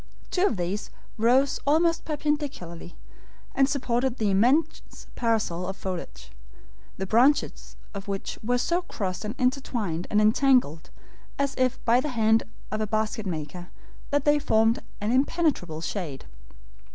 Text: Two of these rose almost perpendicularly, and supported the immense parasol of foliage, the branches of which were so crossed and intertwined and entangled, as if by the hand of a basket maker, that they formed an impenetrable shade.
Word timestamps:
Two 0.31 0.47
of 0.47 0.57
these 0.57 0.89
rose 1.15 1.59
almost 1.67 2.05
perpendicularly, 2.05 2.95
and 3.53 3.69
supported 3.69 4.17
the 4.17 4.31
immense 4.31 5.05
parasol 5.15 5.67
of 5.67 5.77
foliage, 5.77 6.31
the 6.97 7.05
branches 7.05 7.75
of 7.93 8.07
which 8.07 8.39
were 8.41 8.57
so 8.57 8.81
crossed 8.81 9.23
and 9.25 9.35
intertwined 9.37 10.07
and 10.09 10.19
entangled, 10.19 10.89
as 11.37 11.53
if 11.55 11.77
by 11.85 11.99
the 11.99 12.09
hand 12.09 12.41
of 12.71 12.81
a 12.81 12.87
basket 12.87 13.27
maker, 13.27 13.69
that 14.09 14.25
they 14.25 14.39
formed 14.39 14.81
an 14.99 15.11
impenetrable 15.11 15.81
shade. 15.81 16.25